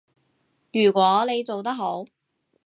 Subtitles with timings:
[0.73, 2.05] 如果你做得好